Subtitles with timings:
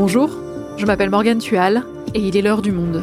[0.00, 0.30] Bonjour,
[0.76, 3.02] je m'appelle Morgane Tual et il est l'heure du monde.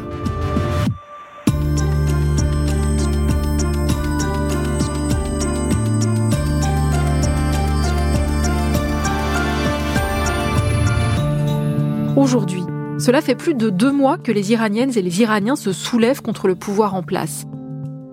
[12.16, 12.62] Aujourd'hui,
[12.98, 16.48] cela fait plus de deux mois que les Iraniennes et les Iraniens se soulèvent contre
[16.48, 17.44] le pouvoir en place.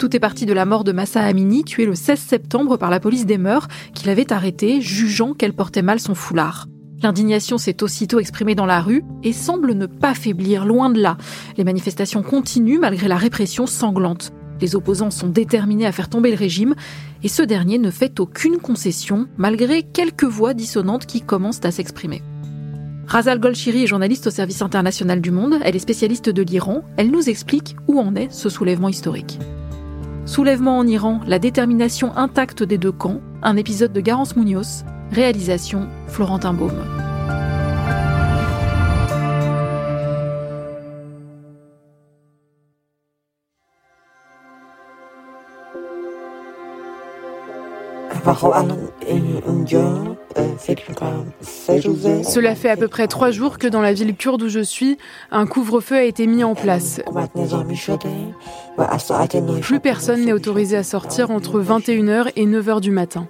[0.01, 2.99] Tout est parti de la mort de Massa Amini, tué le 16 septembre par la
[2.99, 6.67] police des mœurs, qui l'avait arrêtée, jugeant qu'elle portait mal son foulard.
[7.03, 11.17] L'indignation s'est aussitôt exprimée dans la rue et semble ne pas faiblir, loin de là.
[11.57, 14.33] Les manifestations continuent malgré la répression sanglante.
[14.61, 16.77] Les opposants sont déterminés à faire tomber le régime
[17.25, 22.23] et ce dernier ne fait aucune concession malgré quelques voix dissonantes qui commencent à s'exprimer.
[23.09, 27.11] Razal Golshiri est journaliste au service international du monde, elle est spécialiste de l'Iran, elle
[27.11, 29.41] nous explique où en est ce soulèvement historique.
[30.25, 35.89] Soulèvement en Iran, la détermination intacte des deux camps, un épisode de Garance Munoz, réalisation
[36.09, 36.85] Florentin Baume.
[52.25, 54.97] Cela fait à peu près trois jours que dans la ville kurde où je suis,
[55.31, 57.01] un couvre-feu a été mis en place.
[59.61, 63.27] Plus personne n'est autorisé à sortir entre 21h et 9h du matin.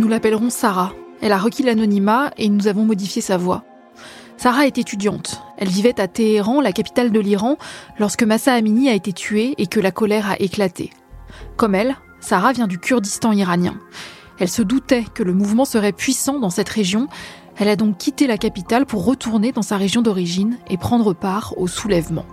[0.00, 0.94] Nous l'appellerons Sarah.
[1.20, 3.64] Elle a requis l'anonymat et nous avons modifié sa voix.
[4.38, 5.42] Sarah est étudiante.
[5.58, 7.58] Elle vivait à Téhéran, la capitale de l'Iran,
[7.98, 10.88] lorsque Massa Amini a été tué et que la colère a éclaté.
[11.58, 13.74] Comme elle, Sarah vient du Kurdistan iranien.
[14.38, 17.06] Elle se doutait que le mouvement serait puissant dans cette région.
[17.58, 21.52] Elle a donc quitté la capitale pour retourner dans sa région d'origine et prendre part
[21.58, 22.24] au soulèvement.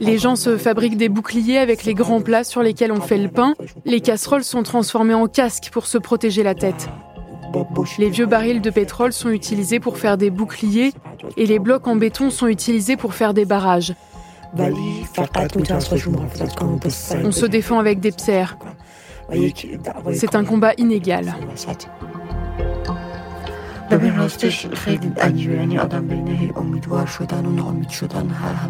[0.00, 3.28] Les gens se fabriquent des boucliers avec les grands plats sur lesquels on fait le
[3.28, 3.54] pain.
[3.84, 6.88] Les casseroles sont transformées en casques pour se protéger la tête.
[7.98, 10.92] Les vieux barils de pétrole sont utilisés pour faire des boucliers
[11.36, 13.94] et les blocs en béton sont utilisés pour faire des barrages.
[17.24, 18.58] On se défend avec des psères.
[20.12, 21.34] C'est un combat inégal.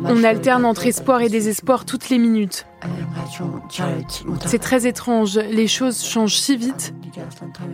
[0.05, 2.67] On alterne entre espoir et désespoir toutes les minutes.
[4.47, 6.95] C'est très étrange, les choses changent si vite,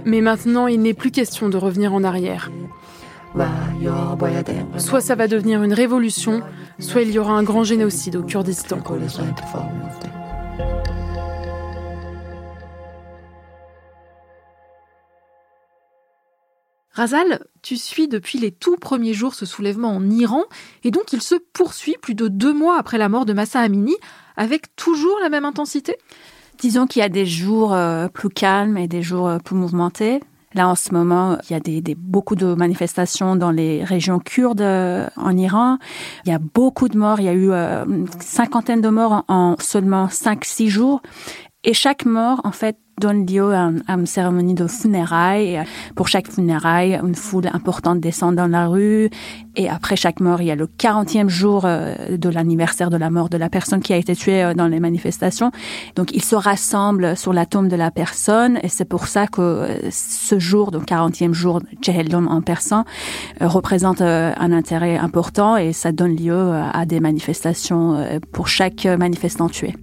[0.04, 2.50] mais maintenant il n'est plus question de revenir en arrière.
[4.78, 6.42] Soit ça va devenir une révolution,
[6.78, 8.78] soit il y aura un grand génocide au Kurdistan.
[16.94, 20.44] Razal, tu suis depuis les tout premiers jours ce soulèvement en Iran,
[20.84, 23.96] et donc il se poursuit plus de deux mois après la mort de Massa Amini,
[24.36, 25.96] avec toujours la même intensité?
[26.58, 30.20] Disons qu'il y a des jours euh, plus calmes et des jours euh, plus mouvementés.
[30.54, 35.08] Là, en ce moment, il y a beaucoup de manifestations dans les régions kurdes euh,
[35.16, 35.78] en Iran.
[36.26, 37.20] Il y a beaucoup de morts.
[37.20, 41.00] Il y a eu une cinquantaine de morts en, en seulement cinq, six jours.
[41.64, 45.62] Et chaque mort, en fait, donne lieu à, une cérémonie de funérailles.
[45.96, 49.10] Pour chaque funéraille, une foule importante descend dans la rue.
[49.56, 53.10] Et après chaque mort, il y a le 40e jour euh, de l'anniversaire de la
[53.10, 55.50] mort de la personne qui a été tuée euh, dans les manifestations.
[55.94, 58.58] Donc, ils se rassemblent sur la tombe de la personne.
[58.62, 62.84] Et c'est pour ça que euh, ce jour, donc 40e jour, Djehellom en persan,
[63.40, 69.74] représente un intérêt important et ça donne lieu à des manifestations pour chaque manifestant tué.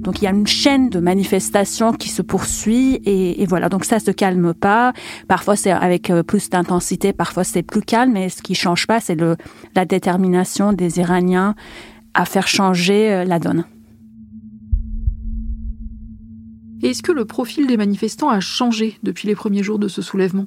[0.00, 3.68] Donc il y a une chaîne de manifestations qui se poursuit et, voilà.
[3.68, 4.92] Donc ça se calme pas.
[5.28, 8.12] Parfois c'est avec euh, plus d'intensité, parfois c'est plus calme.
[8.12, 9.36] Mais ce qui change pas, c'est le
[9.74, 11.54] la détermination des Iraniens
[12.14, 13.64] à faire changer euh, la donne.
[16.82, 20.46] Est-ce que le profil des manifestants a changé depuis les premiers jours de ce soulèvement?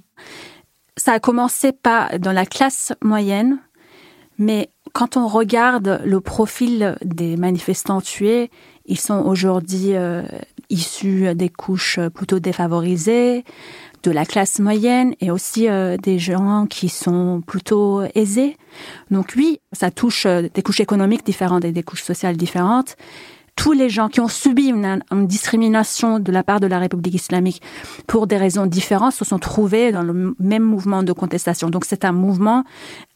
[0.96, 3.60] Ça a commencé pas dans la classe moyenne,
[4.38, 8.50] mais quand on regarde le profil des manifestants tués,
[8.92, 10.22] ils sont aujourd'hui euh,
[10.70, 13.46] issus des couches plutôt défavorisées,
[14.04, 18.58] de la classe moyenne et aussi euh, des gens qui sont plutôt aisés.
[19.10, 22.98] Donc oui, ça touche euh, des couches économiques différentes et des couches sociales différentes
[23.56, 27.62] tous les gens qui ont subi une, discrimination de la part de la République islamique
[28.08, 31.70] pour des raisons différentes se sont trouvés dans le même mouvement de contestation.
[31.70, 32.64] Donc c'est un mouvement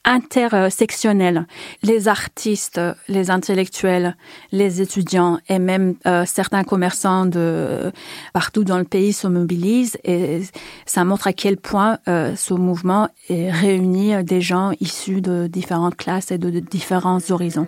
[0.04, 1.48] intersectionnel.
[1.82, 4.16] Les artistes, les intellectuels,
[4.52, 7.92] les étudiants et même euh, certains commerçants de
[8.34, 10.44] partout dans le pays se mobilisent et
[10.86, 16.32] ça montre à quel point euh, ce mouvement réunit des gens issus de différentes classes
[16.32, 17.68] et de différents horizons.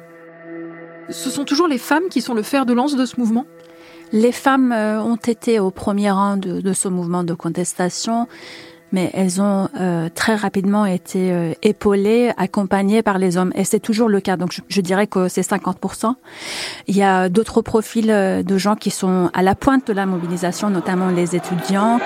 [1.09, 3.45] Ce sont toujours les femmes qui sont le fer de lance de ce mouvement?
[4.11, 8.27] Les femmes euh, ont été au premier rang de, ce mouvement de contestation
[8.93, 13.51] mais elles ont euh, très rapidement été euh, épaulées, accompagnées par les hommes.
[13.53, 14.37] Et c'est toujours le cas.
[14.37, 16.13] Donc je, dirais que c'est 50%.
[16.87, 20.69] Il y a d'autres profils de gens qui sont à la pointe de la mobilisation,
[20.69, 21.99] notamment les étudiants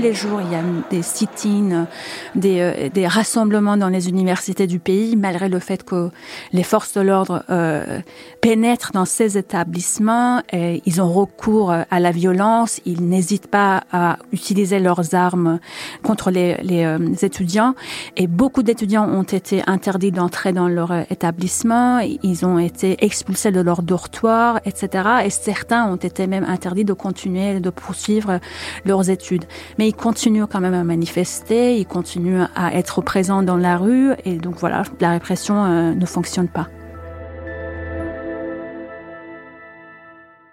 [0.00, 1.86] les jours, il y a des sit-ins,
[2.34, 6.10] des, euh, des, rassemblements dans les universités du pays, malgré le fait que
[6.52, 8.00] les forces de l'ordre euh,
[8.40, 10.42] pénètrent dans ces établissements.
[10.52, 15.60] Et ils ont recours à la violence, ils n'hésitent pas à utiliser leurs armes
[16.02, 17.74] contre les, euh, étudiants.
[18.16, 23.60] Et beaucoup d'étudiants ont été interdits d'entrer dans leur établissement, ils ont été expulsés de
[23.60, 25.08] leur dortoir, etc.
[25.24, 28.40] Et certains ont été même interdits de continuer, de poursuivre
[28.84, 29.44] leurs études
[29.78, 34.12] mais ils continuent quand même à manifester, ils continuent à être présents dans la rue,
[34.24, 36.68] et donc voilà, la répression euh, ne fonctionne pas.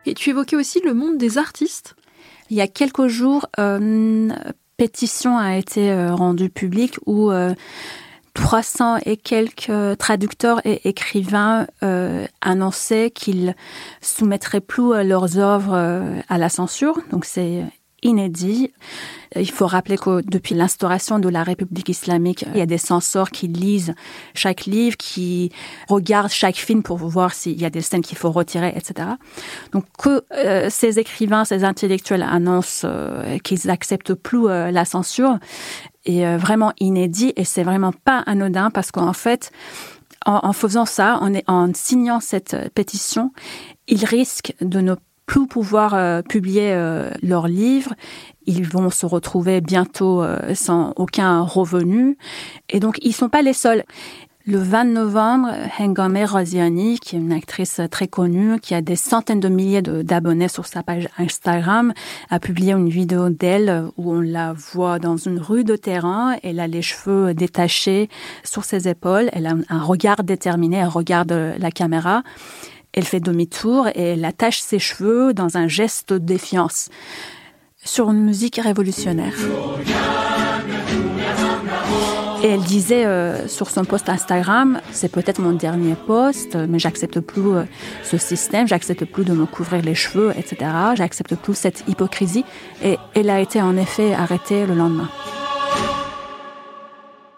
[0.08, 1.96] Et tu évoquais aussi le monde des artistes
[2.50, 4.36] Il y a quelques jours, euh, une
[4.78, 7.30] pétition a été euh, rendue publique où
[8.34, 13.54] 300 et quelques traducteurs et écrivains euh, annonçaient qu'ils
[14.02, 15.76] soumettraient plus leurs œuvres
[16.28, 17.00] à la censure.
[17.12, 17.66] Donc c'est
[18.04, 18.72] inédit.
[19.36, 23.32] Il faut rappeler que depuis l'instauration de la République islamique, il y a des censeurs
[23.32, 23.94] qui lisent
[24.34, 25.52] chaque livre, qui
[25.90, 29.10] regardent chaque film pour voir s'il y a des scènes qu'il faut retirer, etc.
[29.72, 35.38] Donc que euh, ces écrivains, ces intellectuels annoncent euh, qu'ils acceptent plus euh, la censure
[36.06, 39.52] est vraiment inédit et c'est vraiment pas anodin parce qu'en fait,
[40.26, 43.34] en, en, faisant ça, en, en signant cette pétition,
[43.90, 44.96] ils risquent de ne
[45.28, 47.94] plus pouvoir euh, publier euh, leurs livres.
[48.48, 52.18] Ils vont se retrouver bientôt euh, sans aucun revenu.
[52.70, 53.84] Et donc, ils sont pas les seuls.
[54.50, 59.42] Le 20 novembre, Hengame Raziani, qui est une actrice très connue, qui a des centaines
[59.42, 61.92] de milliers d'abonnés sur sa page Instagram,
[62.30, 66.38] a publié une vidéo d'elle où on la voit dans une rue de terrain.
[66.44, 68.08] Elle a les cheveux détachés
[68.46, 69.30] sur ses épaules.
[69.34, 70.78] Elle a un regard déterminé.
[70.78, 72.24] Elle regarde la caméra.
[72.98, 76.90] Elle fait demi-tour et elle attache ses cheveux dans un geste de défiance
[77.78, 79.36] sur une musique révolutionnaire.
[82.42, 87.20] Et elle disait euh, sur son post Instagram, c'est peut-être mon dernier post, mais j'accepte
[87.20, 87.66] plus euh,
[88.02, 90.72] ce système, j'accepte plus de me couvrir les cheveux, etc.
[90.96, 92.46] J'accepte plus cette hypocrisie.
[92.84, 95.10] Et elle a été en effet arrêtée le lendemain.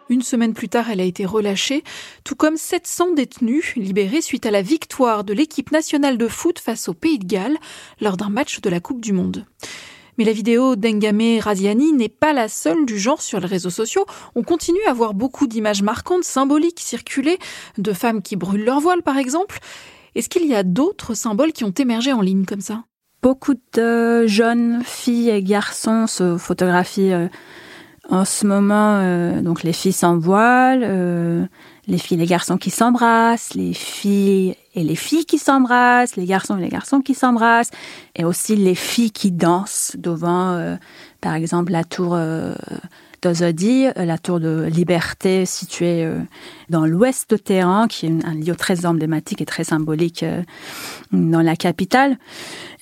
[0.09, 1.83] Une semaine plus tard, elle a été relâchée,
[2.23, 6.89] tout comme 700 détenus libérés suite à la victoire de l'équipe nationale de foot face
[6.89, 7.57] au Pays de Galles
[8.01, 9.45] lors d'un match de la Coupe du Monde.
[10.17, 14.05] Mais la vidéo d'Engame Raziani n'est pas la seule du genre sur les réseaux sociaux.
[14.33, 17.37] On continue à voir beaucoup d'images marquantes, symboliques circuler,
[17.77, 19.59] de femmes qui brûlent leur voile par exemple.
[20.15, 22.83] Est-ce qu'il y a d'autres symboles qui ont émergé en ligne comme ça?
[23.21, 27.27] Beaucoup de jeunes filles et garçons se photographient euh,
[28.09, 31.45] en ce moment, euh, donc les filles sans voile, euh,
[31.87, 36.25] les filles et les garçons qui s'embrassent, les filles et les filles qui s'embrassent, les
[36.25, 37.71] garçons et les garçons qui s'embrassent,
[38.15, 40.75] et aussi les filles qui dansent devant, euh,
[41.21, 42.17] par exemple, la tour
[43.21, 46.09] d'Ozodi, la tour de Liberté située
[46.69, 50.25] dans l'ouest de Téhéran, qui est un lieu très emblématique et très symbolique
[51.11, 52.17] dans la capitale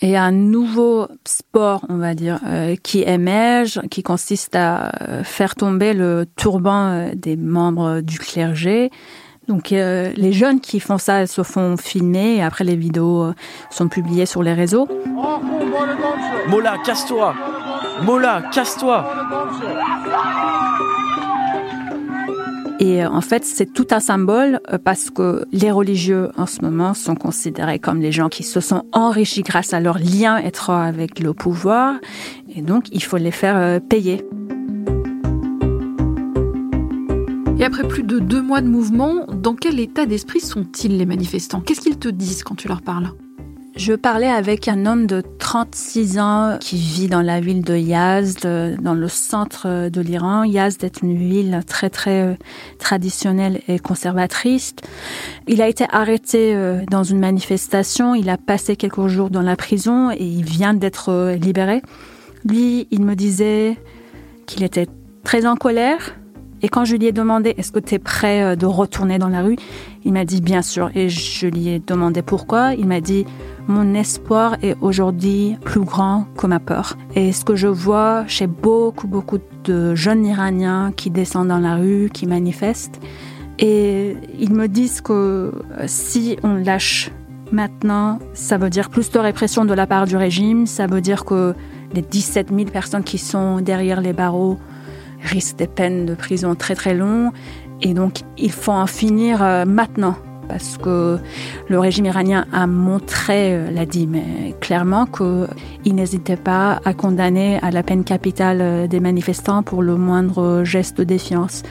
[0.01, 5.55] et un nouveau sport, on va dire, euh, qui émerge, qui consiste à euh, faire
[5.55, 8.91] tomber le turban euh, des membres du clergé.
[9.47, 13.31] Donc les jeunes qui font ça se font filmer et après les vidéos
[13.69, 14.89] sont publiées sur les réseaux.
[16.49, 17.33] Mola, casse-toi
[18.03, 19.05] Mola, casse-toi
[22.79, 26.61] et euh, en fait, c'est tout un symbole euh, parce que les religieux en ce
[26.61, 30.83] moment sont considérés comme des gens qui se sont enrichis grâce à leur lien étroit
[30.83, 31.95] avec le pouvoir.
[32.55, 34.23] Et donc, il faut les faire euh, payer.
[37.59, 41.61] Et après plus de deux mois de mouvement, dans quel état d'esprit sont-ils les manifestants?
[41.61, 43.09] Qu'est-ce qu'ils te disent quand tu leur parles?
[43.77, 48.41] Je parlais avec un homme de 36 ans qui vit dans la ville de Yazd,
[48.81, 50.43] dans le centre de l'Iran.
[50.43, 52.33] Yazd est une ville très très euh,
[52.79, 54.73] traditionnelle et conservatrice.
[55.47, 59.55] Il a été arrêté euh, dans une manifestation, il a passé quelques jours dans la
[59.55, 61.81] prison et il vient d'être euh, libéré.
[62.45, 63.77] Lui, il me disait
[64.47, 64.87] qu'il était
[65.23, 66.15] très en colère,
[66.61, 69.41] et quand je lui ai demandé est-ce que tu es prêt de retourner dans la
[69.41, 69.55] rue,
[70.05, 70.89] il m'a dit bien sûr.
[70.95, 72.73] Et je lui ai demandé pourquoi.
[72.73, 73.25] Il m'a dit
[73.67, 76.97] mon espoir est aujourd'hui plus grand que ma peur.
[77.15, 81.75] Et ce que je vois chez beaucoup, beaucoup de jeunes Iraniens qui descendent dans la
[81.75, 82.99] rue, qui manifestent,
[83.59, 85.51] et ils me disent que
[85.85, 87.11] si on lâche
[87.51, 91.23] Maintenant, ça veut dire plus de répression de la part du régime, ça veut dire
[91.23, 91.53] que
[91.93, 94.57] les 17 000 personnes qui sont derrière les barreaux
[95.23, 97.31] risquent des peines de prison très très longues.
[97.81, 100.15] Et donc, il faut en finir euh, maintenant
[100.47, 101.17] parce que
[101.67, 107.59] le régime iranien a montré, euh, l'a dit, mais clairement qu'il n'hésitait pas à condamner
[107.61, 111.63] à la peine capitale euh, des manifestants pour le moindre geste de défiance.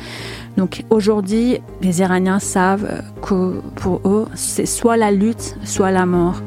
[0.57, 6.41] Donc aujourd'hui, les Iraniens savent que pour eux, c'est soit la lutte, soit la mort.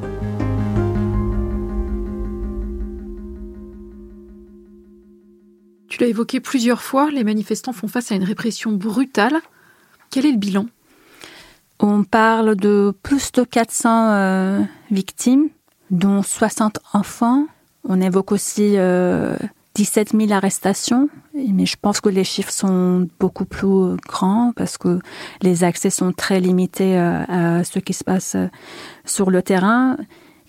[5.90, 9.42] Tu l'as évoqué plusieurs fois, les manifestants font face à une répression brutale.
[10.12, 10.66] Quel est le bilan?
[11.80, 15.50] On parle de plus de 400 euh, victimes,
[15.92, 17.48] dont 60 enfants.
[17.88, 19.36] On évoque aussi euh,
[19.76, 25.00] 17 000 arrestations, mais je pense que les chiffres sont beaucoup plus grands parce que
[25.42, 28.48] les accès sont très limités euh, à ce qui se passe euh,
[29.06, 29.96] sur le terrain.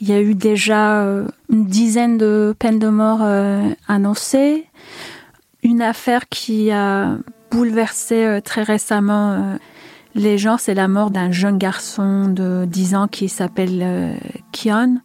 [0.00, 3.22] Il y a eu déjà euh, une dizaine de peines de mort
[3.86, 4.66] annoncées.
[5.62, 7.18] Une affaire qui a
[7.50, 9.58] bouleversé très récemment
[10.14, 14.16] les gens, c'est la mort d'un jeune garçon de 10 ans qui s'appelle
[14.52, 14.98] Kion.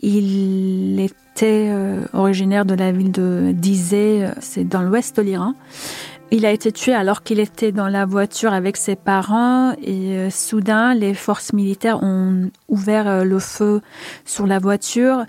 [0.00, 5.22] Il est était euh, originaire de la ville de Dizé, euh, c'est dans l'ouest de
[5.22, 5.52] l'Iran.
[6.30, 10.30] Il a été tué alors qu'il était dans la voiture avec ses parents et euh,
[10.30, 13.82] soudain les forces militaires ont ouvert le feu
[14.24, 15.26] sur la voiture.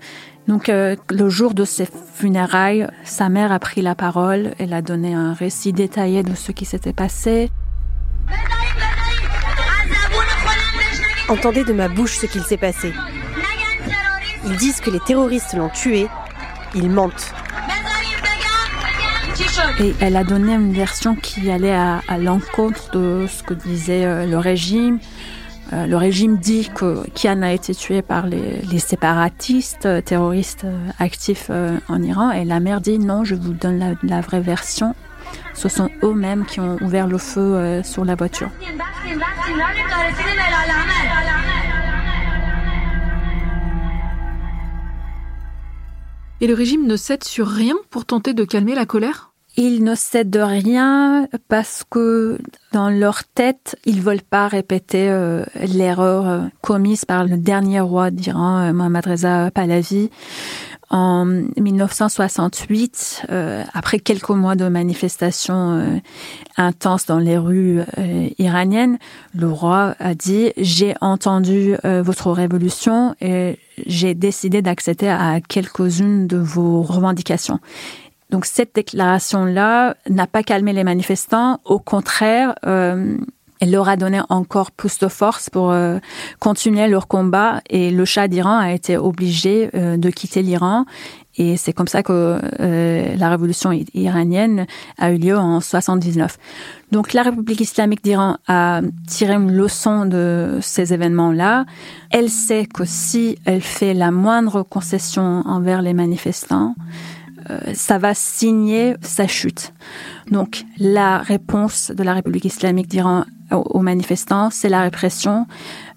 [0.48, 5.12] Donc le jour de ses funérailles, sa mère a pris la parole, elle a donné
[5.12, 7.50] un récit détaillé de ce qui s'était passé.
[11.28, 12.94] Entendez de ma bouche ce qu'il s'est passé.
[14.46, 16.08] Ils disent que les terroristes l'ont tué.
[16.74, 17.34] Ils mentent.
[19.80, 24.24] Et elle a donné une version qui allait à, l'encontre de ce que disait euh,
[24.24, 24.98] le régime.
[25.72, 30.66] Euh, le régime dit que Kian a été tué par les, séparatistes euh, terroristes
[30.98, 31.50] actifs
[31.88, 34.94] en Iran et la mère dit non, je vous donne la vraie version.
[35.54, 38.50] Ce sont eux-mêmes qui ont ouvert le feu sur la voiture.
[46.40, 49.27] Et le régime ne cède sur rien pour tenter de calmer la colère?
[49.58, 52.38] Ils ne cèdent de rien parce que
[52.70, 58.12] dans leur tête, ils veulent pas répéter euh, l'erreur euh, commise par le dernier roi
[58.12, 60.10] d'Iran, euh, Mohammad Reza Pahlavi.
[60.90, 63.26] En 1968,
[63.74, 66.00] après quelques mois de manifestations
[66.56, 67.82] intenses dans les rues
[68.38, 68.96] iraniennes,
[69.34, 76.38] le roi a dit j'ai entendu votre révolution et j'ai décidé d'accéder à quelques-unes de
[76.38, 77.60] vos revendications.
[78.30, 83.16] Donc cette déclaration-là n'a pas calmé les manifestants, au contraire, euh,
[83.60, 85.98] elle leur a donné encore plus de force pour euh,
[86.38, 90.84] continuer leur combat et le Shah d'Iran a été obligé euh, de quitter l'Iran
[91.36, 94.66] et c'est comme ça que euh, la révolution iranienne
[94.98, 96.36] a eu lieu en 79.
[96.90, 101.64] Donc la République islamique d'Iran a tiré une leçon de ces événements-là.
[102.10, 106.74] Elle sait que si elle fait la moindre concession envers les manifestants,
[107.74, 109.72] ça va signer sa chute.
[110.30, 115.46] Donc la réponse de la République islamique d'Iran aux manifestants, c'est la répression.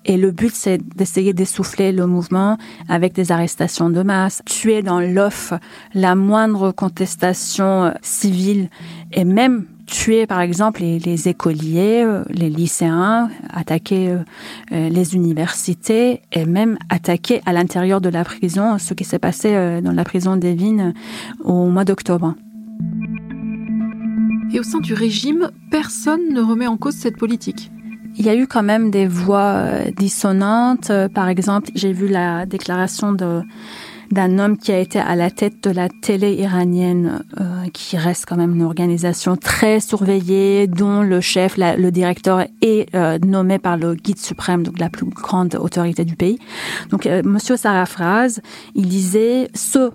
[0.06, 2.58] Et le but, c'est d'essayer d'essouffler le mouvement
[2.90, 5.60] avec des arrestations de masse, tuer dans l'offre
[5.94, 8.70] la moindre contestation euh, civile
[9.12, 14.10] et même tuer, par exemple, les, écoliers, euh, les lycéens, attaquer
[14.72, 19.82] euh, les universités et même attaquer à l'intérieur de la prison ce qui s'est passé
[19.84, 20.94] dans la prison d'Evin
[21.44, 22.36] au mois d'octobre.
[24.54, 27.72] Et au sein du régime, personne ne remet en cause cette politique.
[28.18, 30.90] Il y a eu quand même des voix euh, dissonantes.
[30.90, 33.42] Euh, par exemple, j'ai vu la déclaration de
[34.12, 38.26] d'un homme qui a été à la tête de la télé iranienne, euh, qui reste
[38.28, 42.94] quand même une organisation très surveillée, dont le chef, le directeur est
[43.26, 46.40] nommé par le guide suprême, donc la plus grande autorité du pays.
[46.90, 48.40] Donc, Monsieur Sarafraz,
[48.76, 49.92] il disait ceux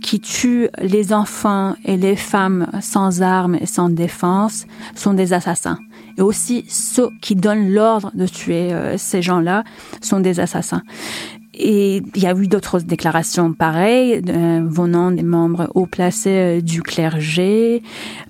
[0.00, 5.78] qui tuent les enfants et les femmes sans armes et sans défense sont des assassins.
[6.18, 9.64] Et aussi ceux qui donnent l'ordre de tuer euh, ces gens-là
[10.00, 10.82] sont des assassins.
[11.62, 16.60] Et il y a eu d'autres déclarations pareilles euh, venant des membres haut placés euh,
[16.62, 17.82] du clergé,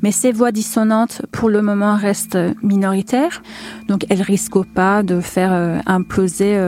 [0.03, 3.43] mais ces voix dissonantes pour le moment restent minoritaires,
[3.87, 6.59] donc elles risquent pas de faire imploser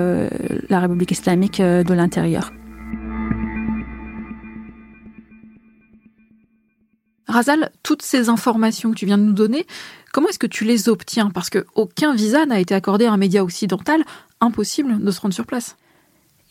[0.68, 2.52] la République islamique de l'intérieur.
[7.32, 9.66] Razal, toutes ces informations que tu viens de nous donner,
[10.12, 11.30] comment est-ce que tu les obtiens?
[11.30, 14.04] Parce qu'aucun visa n'a été accordé à un média occidental,
[14.40, 15.76] impossible de se rendre sur place.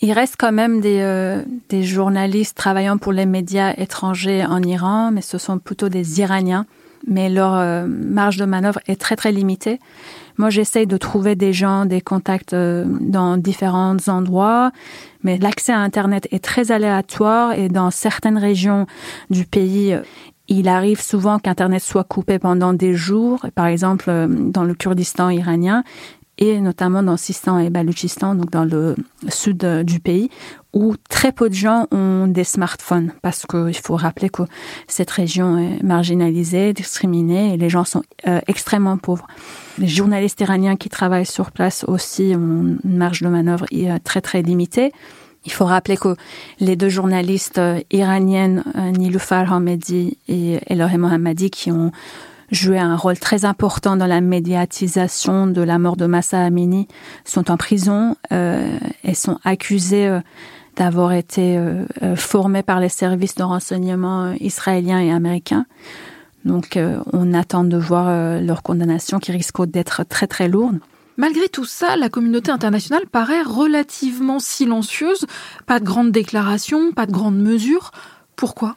[0.03, 5.11] Il reste quand même des, euh, des journalistes travaillant pour les médias étrangers en Iran,
[5.11, 6.65] mais ce sont plutôt des Iraniens.
[7.07, 9.79] Mais leur euh, marge de manœuvre est très très limitée.
[10.37, 14.71] Moi, j'essaye de trouver des gens, des contacts euh, dans différents endroits,
[15.23, 18.87] mais l'accès à Internet est très aléatoire et dans certaines régions
[19.29, 19.97] du pays,
[20.47, 23.45] il arrive souvent qu'Internet soit coupé pendant des jours.
[23.55, 25.83] Par exemple, dans le Kurdistan iranien,
[26.41, 28.95] et notamment dans Sistan et Baluchistan, donc dans le
[29.29, 30.31] sud euh, du pays,
[30.73, 34.41] où très peu de gens ont des smartphones, parce qu'il faut rappeler que
[34.87, 39.27] cette région est marginalisée, discriminée, et les gens sont euh, extrêmement pauvres.
[39.77, 44.21] Les journalistes iraniens qui travaillent sur place aussi ont une marge de manœuvre euh, très
[44.21, 44.91] très limitée.
[45.45, 46.15] Il faut rappeler que
[46.59, 48.63] les deux journalistes iraniennes,
[48.95, 51.91] Niloufar Hamedi et Elohim Mohammadi, qui ont
[52.51, 56.87] joué un rôle très important dans la médiatisation de la mort de Massa Amini,
[57.25, 60.19] sont en prison euh, et sont accusés euh,
[60.75, 65.65] d'avoir été euh, euh, formés par les services de renseignement israéliens et américains.
[66.43, 66.79] Donc
[67.13, 70.79] on attend de voir leur condamnation qui risque d'être très très lourde.
[71.15, 75.27] Malgré tout ça, la communauté internationale paraît relativement silencieuse.
[75.67, 77.91] Pas de grandes déclarations, pas de grandes mesures.
[78.35, 78.75] Pourquoi?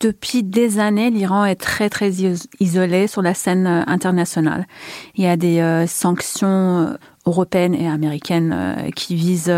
[0.00, 2.10] Depuis des années, l'Iran est très très
[2.58, 4.66] isolé sur la scène euh, internationale.
[5.14, 9.52] Il y a des euh, sanctions euh, européennes et américaines qui visent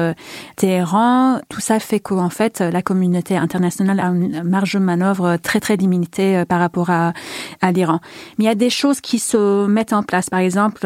[0.56, 1.38] Téhéran.
[1.48, 5.76] Tout ça fait qu'en fait, la communauté internationale a une marge de manœuvre très très
[5.76, 7.12] limitée par rapport à,
[7.60, 8.00] à l'Iran.
[8.36, 10.28] Mais il y a des choses qui se mettent en place.
[10.28, 10.84] Par exemple,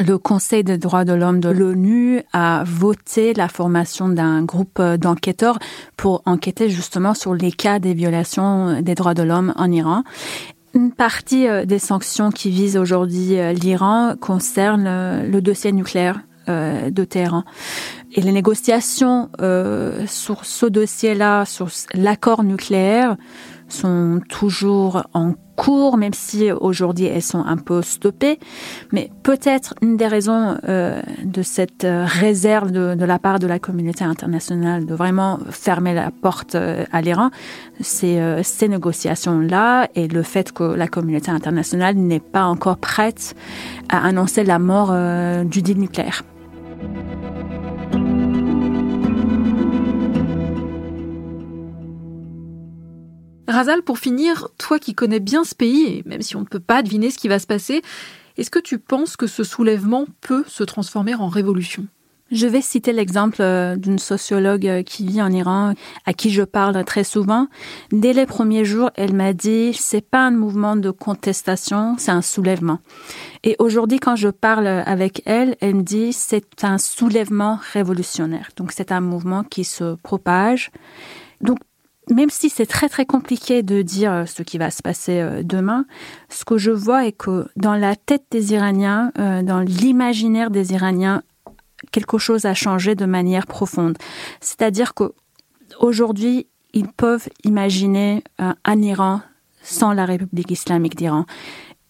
[0.00, 5.58] le Conseil des droits de l'homme de l'ONU a voté la formation d'un groupe d'enquêteurs
[5.96, 10.02] pour enquêter justement sur les cas des violations des droits de l'homme en Iran.
[10.72, 16.20] Une partie euh, des sanctions qui visent aujourd'hui euh, l'Iran concerne euh, le dossier nucléaire
[16.48, 17.44] de Téhéran.
[18.12, 19.30] Et les négociations
[20.06, 23.16] sur ce dossier-là, sur l'accord nucléaire,
[23.68, 28.38] sont toujours en cours, même si aujourd'hui elles sont un peu stoppées.
[28.92, 33.58] Mais peut-être une des raisons euh, de cette euh, réserve de, la part de la
[33.58, 37.30] communauté internationale de vraiment fermer la porte euh, à l'Iran,
[37.80, 43.34] c'est ces négociations-là et le fait que la communauté internationale n'est pas encore prête
[43.88, 44.94] à annoncer la mort
[45.44, 46.22] du deal nucléaire.
[53.50, 56.60] Razal, pour finir, toi qui connais bien ce pays, et même si on ne peut
[56.60, 57.82] pas deviner ce qui va se passer,
[58.36, 61.86] est-ce que tu penses que ce soulèvement peut se transformer en révolution?
[62.30, 65.74] Je vais citer l'exemple euh, d'une sociologue euh, qui vit en Iran,
[66.06, 67.48] à qui je parle très souvent.
[67.90, 72.22] Dès les premiers jours, elle m'a dit, c'est pas un mouvement de contestation, c'est un
[72.22, 72.78] soulèvement.
[73.42, 78.50] Et aujourd'hui, quand je parle avec elle, elle me dit, c'est un soulèvement révolutionnaire.
[78.56, 80.70] Donc, c'est un mouvement qui se propage.
[81.40, 81.58] Donc,
[82.08, 85.42] même si c'est très très compliqué de dire euh, ce qui va se passer euh,
[85.42, 85.84] demain,
[86.28, 90.72] ce que je vois est que dans la tête des Iraniens, euh, dans l'imaginaire des
[90.72, 91.22] Iraniens,
[91.92, 93.96] quelque chose a changé de manière profonde.
[94.40, 95.12] C'est-à-dire que
[95.78, 99.22] aujourd'hui, ils peuvent imaginer un Iran
[99.62, 101.24] sans la République islamique d'Iran.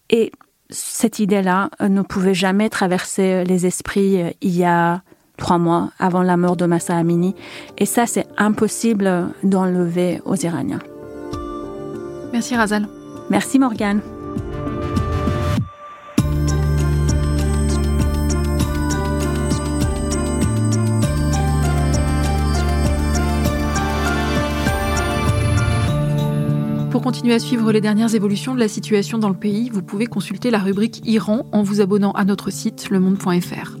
[0.09, 0.31] Et
[0.69, 5.03] cette idée-là ne pouvait jamais traverser les esprits il y a
[5.41, 7.35] trois mois avant la mort de Massa Amini.
[7.77, 10.79] Et ça, c'est impossible d'enlever aux Iraniens.
[12.31, 12.87] Merci Razal.
[13.29, 13.99] Merci Morgane.
[26.91, 30.05] Pour continuer à suivre les dernières évolutions de la situation dans le pays, vous pouvez
[30.05, 33.80] consulter la rubrique Iran en vous abonnant à notre site lemonde.fr.